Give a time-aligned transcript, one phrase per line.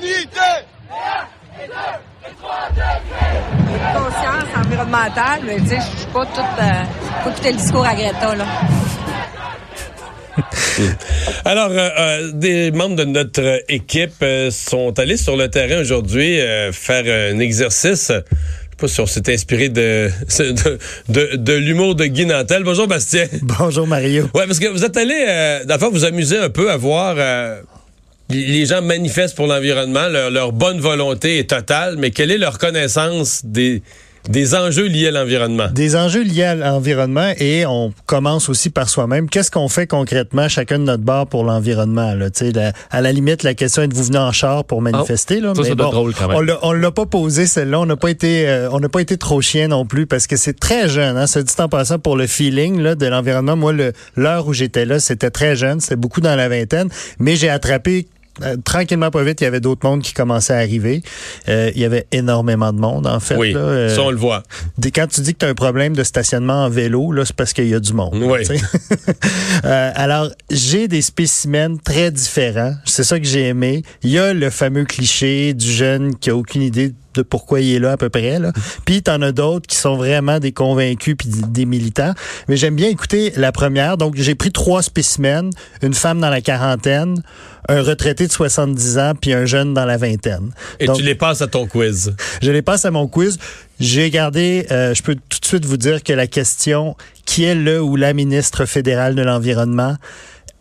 [0.00, 0.66] l'humanité
[3.94, 7.94] conscience environnementale, mais tu sais, je suis pas toute, euh, pas tout le discours à
[7.94, 8.44] Greta, là.
[11.44, 16.38] Alors, euh, euh, des membres de notre équipe euh, sont allés sur le terrain aujourd'hui
[16.72, 18.08] faire un exercice.
[18.08, 18.24] Je sais
[18.78, 22.64] pas si on s'est inspiré de, de, de, de l'humour de Guy Nantel.
[22.64, 23.26] Bonjour Bastien.
[23.42, 24.24] Bonjour Mario.
[24.34, 26.76] Ouais, parce que vous êtes allé, euh, dans le fond, vous amuser un peu à
[26.76, 27.16] voir...
[28.32, 32.58] les gens manifestent pour l'environnement, leur, leur bonne volonté est totale, mais quelle est leur
[32.58, 33.82] connaissance des,
[34.28, 35.66] des enjeux liés à l'environnement?
[35.74, 39.28] Des enjeux liés à l'environnement et on commence aussi par soi-même.
[39.28, 42.14] Qu'est-ce qu'on fait concrètement chacun de notre bord pour l'environnement?
[42.14, 42.28] Là?
[42.54, 45.40] La- à la limite, la question est de vous venir en char pour manifester.
[45.40, 46.36] là, ça, mais ça être drôle quand même.
[46.36, 47.80] On l'a- on l'a pas posé celle-là.
[47.80, 50.36] On n'a pas été, euh, on n'a pas été trop chien non plus parce que
[50.36, 51.16] c'est très jeune.
[51.16, 53.56] Hein, dit en passant pour le feeling là, de l'environnement.
[53.56, 55.80] Moi, le- l'heure où j'étais là, c'était très jeune.
[55.80, 58.06] C'était beaucoup dans la vingtaine, mais j'ai attrapé
[58.42, 61.02] euh, tranquillement pas vite, il y avait d'autres mondes qui commençaient à arriver.
[61.48, 63.36] Euh, il y avait énormément de monde, en fait.
[63.36, 64.42] Oui, là, euh, ça on le voit.
[64.78, 67.36] Des- Quand tu dis que tu as un problème de stationnement en vélo, là, c'est
[67.36, 68.14] parce qu'il y a du monde.
[68.22, 68.40] Oui.
[69.62, 72.74] alors, j'ai des spécimens très différents.
[72.84, 73.82] C'est ça que j'ai aimé.
[74.02, 77.74] Il y a le fameux cliché du jeune qui a aucune idée de pourquoi il
[77.74, 78.38] est là à peu près.
[78.38, 78.52] Là.
[78.84, 82.14] Puis t'en as d'autres qui sont vraiment des convaincus puis des militants.
[82.48, 83.96] Mais j'aime bien écouter la première.
[83.96, 85.50] Donc j'ai pris trois spécimens,
[85.82, 87.22] une femme dans la quarantaine,
[87.68, 90.50] un retraité de 70 ans puis un jeune dans la vingtaine.
[90.80, 92.14] Et Donc, tu les passes à ton quiz.
[92.42, 93.38] je les passe à mon quiz.
[93.80, 97.54] J'ai gardé, euh, je peux tout de suite vous dire que la question qui est
[97.54, 99.96] le ou la ministre fédérale de l'environnement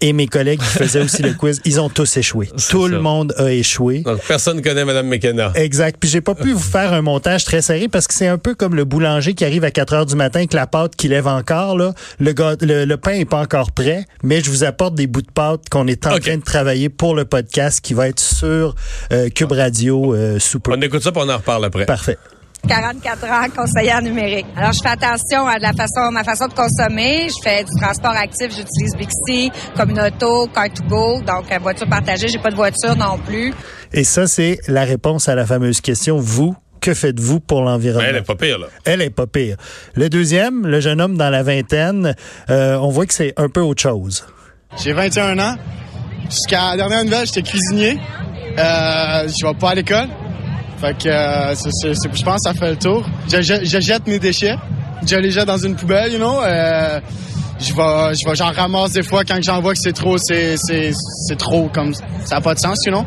[0.00, 2.46] et mes collègues qui faisaient aussi le quiz, ils ont tous échoué.
[2.46, 2.88] Tout ça.
[2.88, 4.00] le monde a échoué.
[4.00, 5.52] Donc personne ne connaît Mme McKenna.
[5.54, 5.96] Exact.
[5.98, 8.54] Puis j'ai pas pu vous faire un montage très serré parce que c'est un peu
[8.54, 11.26] comme le boulanger qui arrive à 4 heures du matin avec la pâte qui lève
[11.26, 11.76] encore.
[11.76, 11.94] Là.
[12.20, 15.30] Le, le, le pain est pas encore prêt, mais je vous apporte des bouts de
[15.32, 18.74] pâte qu'on est en train de travailler pour le podcast qui va être sur
[19.12, 20.72] euh, Cube Radio euh, sous peu.
[20.72, 21.86] On écoute ça puis on en reparle après.
[21.86, 22.18] Parfait.
[22.66, 24.46] 44 ans, conseillère numérique.
[24.56, 27.28] Alors, je fais attention à la façon, ma façon de consommer.
[27.28, 28.48] Je fais du transport actif.
[28.50, 31.24] J'utilise Bixi, Communauto, Car2Go.
[31.24, 32.28] Donc, euh, voiture partagée.
[32.28, 33.54] J'ai pas de voiture non plus.
[33.92, 36.18] Et ça, c'est la réponse à la fameuse question.
[36.18, 38.02] Vous, que faites-vous pour l'environnement?
[38.06, 38.66] Ben, elle est pas pire, là.
[38.84, 39.56] Elle est pas pire.
[39.94, 42.14] Le deuxième, le jeune homme dans la vingtaine,
[42.50, 44.26] euh, on voit que c'est un peu autre chose.
[44.82, 45.56] J'ai 21 ans.
[46.28, 47.98] Jusqu'à la dernière nouvelle, j'étais cuisinier.
[48.58, 50.08] Euh, je vais pas à l'école.
[50.80, 53.04] Fait que euh, c'est- c'est- je pense que ça fait le tour.
[53.32, 54.56] Je, je- je jette mes déchets.
[55.06, 56.40] Je les jette dans une poubelle, you know.
[56.42, 57.00] Euh,
[57.60, 60.56] je vais, je vais, j'en ramasse des fois quand j'en vois que c'est trop, c'est,
[60.56, 60.92] c'est,
[61.26, 63.04] c'est trop comme ça n'a pas de sens, you know.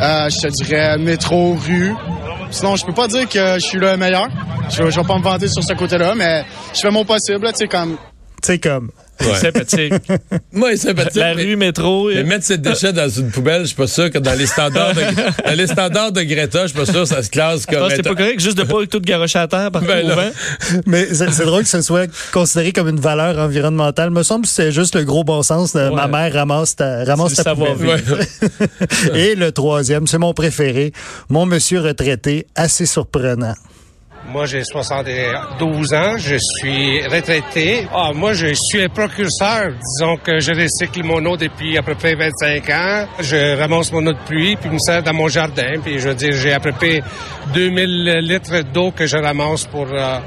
[0.00, 1.94] Euh, je te dirais métro, rue.
[2.50, 4.28] Sinon, je peux pas dire que je suis le meilleur.
[4.70, 7.58] Je, je vais pas me vanter sur ce côté-là, mais je fais mon possible, tu
[7.58, 7.96] sais, comme
[8.42, 9.34] Tu sais, comme, Ouais.
[9.36, 9.92] Sympathique.
[10.52, 11.14] Moi, il est sympathique.
[11.14, 12.08] La mais- rue, métro.
[12.12, 14.92] Mais mettre ses déchets dans une poubelle, je suis pas sûr que dans les standards
[14.94, 15.00] de,
[15.48, 17.88] dans les standards de Greta, je suis pas sûr que ça se classe comme ah,
[17.94, 20.30] c'est pas correct juste de pas tout garocher à terre par Ben au vent.
[20.86, 24.10] mais c'est drôle que ce soit considéré comme une valeur environnementale.
[24.10, 25.94] Me semble que c'est juste le gros bon sens de Ouais.
[25.94, 28.26] ma mère ramasse ta, ramasse C'est ta le poubelle.
[29.14, 30.92] Et le troisième, c'est mon préféré,
[31.28, 33.54] mon monsieur retraité, assez surprenant.
[34.26, 37.86] Moi, j'ai 72 ans, je suis retraité.
[37.92, 39.72] Ah, moi, je suis un précurseur.
[39.72, 43.06] Disons que je recycle mon eau depuis à peu près 25 ans.
[43.20, 45.74] Je ramasse mon eau de pluie, puis me sert dans mon jardin.
[45.84, 47.02] Puis je veux dire, j'ai à peu près
[47.52, 50.18] 2000 litres d'eau que je ramasse pour, euh,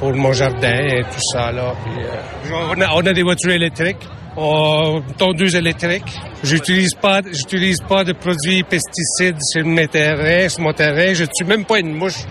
[0.00, 1.72] pour mon jardin et tout ça, là.
[1.86, 4.06] Euh, on, a, on des voitures électriques.
[4.36, 6.12] Oh, tondeuse électrique.
[6.42, 11.14] J'utilise pas, j'utilise pas de produits pesticides sur mes terrains, sur mon terrain.
[11.14, 12.24] Je tue même pas une mouche.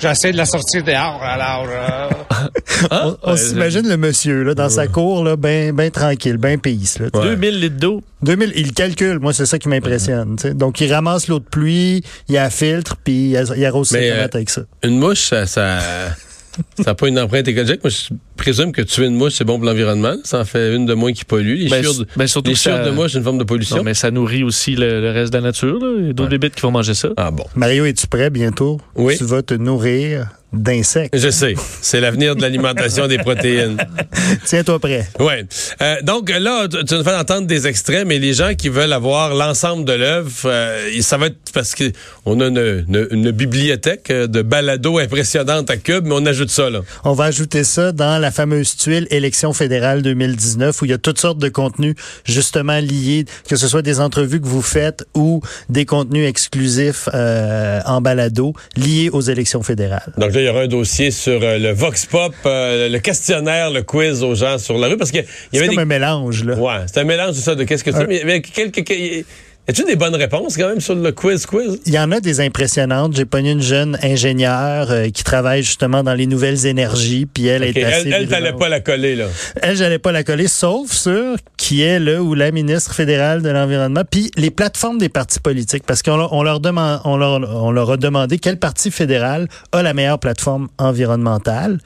[0.00, 1.20] J'essaie de la sortir dehors.
[1.22, 2.08] Alors, euh,
[2.90, 6.98] On, on s'imagine le monsieur là, dans sa cour, là, ben, ben tranquille, ben pisse.
[7.00, 7.24] Là, tu sais.
[7.24, 8.02] 2000 litres d'eau.
[8.22, 10.36] 2000, il calcule, moi c'est ça qui m'impressionne.
[10.36, 10.54] tu sais.
[10.54, 14.38] Donc il ramasse l'eau de pluie, il a filtre, puis il, arrose ses tomates euh,
[14.38, 14.62] avec ça.
[14.84, 15.78] Une mouche, ça, ça,
[16.84, 17.82] ça a pas une empreinte écologique.
[17.82, 20.14] Moi, je- présume que tuer une mouche, c'est bon pour l'environnement.
[20.24, 21.58] Ça en fait une de moins qui pollue.
[21.64, 23.76] Les Ben, de, ben, surtout les ça- chiures de mouche, c'est une forme de pollution.
[23.76, 25.78] Non, mais ça nourrit aussi le, le reste de la nature.
[25.78, 25.94] là.
[26.00, 27.10] Il y a d'autres bébites qui vont manger ça.
[27.18, 27.44] Ah bon.
[27.54, 28.80] Mario, es-tu prêt bientôt?
[28.94, 29.18] Oui.
[29.18, 31.14] Tu vas te nourrir d'insectes.
[31.14, 31.54] Je sais.
[31.82, 33.76] C'est l'avenir de l'alimentation des protéines.
[34.46, 35.06] Tiens-toi prêt.
[35.20, 35.44] Ouais.
[35.82, 38.94] Euh, donc là, tu tu nous fais entendre des extraits, mais les gens qui veulent
[38.94, 41.84] avoir l'ensemble de l'œuvre, euh, ça va être parce que
[42.24, 46.70] on a une, une- une bibliothèque de balados impressionnante à Cube, mais on ajoute ça
[46.70, 46.80] là.
[47.04, 50.98] On va ajouter ça dans la fameuse tuile élection fédérale 2019 où il y a
[50.98, 51.94] toutes sortes de contenus
[52.24, 57.80] justement liés, que ce soit des entrevues que vous faites ou des contenus exclusifs euh,
[57.86, 60.12] en balado liés aux élections fédérales.
[60.18, 63.70] Donc là, il y aura un dossier sur euh, le Vox Pop, euh, le questionnaire,
[63.70, 65.82] le quiz aux gens sur la rue, parce qu'il y avait comme des...
[65.82, 66.54] un mélange, là.
[66.56, 68.02] Ouais, c'est un mélange de ça, de qu'est-ce que c'est.
[68.02, 69.24] Un- Mais, quelques...
[69.68, 71.78] a-tu des bonnes réponses quand même sur le quiz quiz?
[71.84, 73.14] Il y en a des impressionnantes.
[73.14, 77.62] J'ai pogné une jeune ingénieure euh, qui travaille justement dans les nouvelles énergies, puis elle
[77.64, 78.58] est assez Elle, virulente.
[78.58, 79.26] pas la coller là.
[79.60, 83.50] Elle, j'allais pas la coller, sauf sur qui est le ou la ministre fédérale de
[83.50, 87.32] l'Environnement, puis les plateformes des partis politiques, parce qu'on leur, on leur, demande, on leur,
[87.62, 91.78] on leur a demandé quel parti fédéral a la meilleure plateforme environnementale.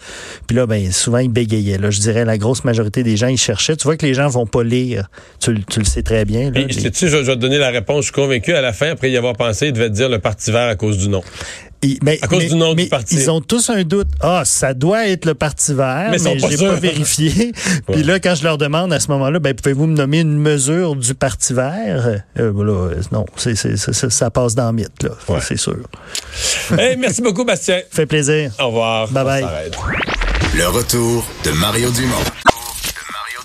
[0.46, 1.78] Puis là, ben, souvent, ils bégayaient.
[1.78, 3.76] Là, je dirais, la grosse majorité des gens, ils cherchaient.
[3.76, 5.08] Tu vois que les gens vont pas lire.
[5.40, 6.50] Tu, le- tu le sais très bien.
[6.52, 7.98] Là, les- sais-tu, je, je vais te donner la réponse.
[7.98, 10.52] Je suis convaincu, à la fin, après y avoir pensé, il devait dire le Parti
[10.52, 11.22] vert à cause du nom.
[11.84, 13.16] Ils- mais- À cause mais- du nom du parti.
[13.16, 14.06] Ils ont tous un doute.
[14.20, 17.50] Ah, ça doit être le Parti vert, Mais mais, j'ai pas vérifié.
[17.92, 20.94] Puis là, quand je leur demande à ce moment-là, ben, pouvez-vous me nommer une mesure
[20.94, 22.06] du Parti vert?
[22.38, 25.10] Euh, ben là, euh, non, c'est, ça- ça passe dans le mythe, là.
[25.28, 25.40] Ouais.
[25.42, 25.76] C'est sûr.
[26.78, 27.80] Hey, merci beaucoup, Bastien.
[27.90, 28.52] Fait plaisir.
[28.60, 29.08] Au revoir.
[29.08, 29.44] Bye bye.
[30.56, 32.51] Le retour de Mario Dumont.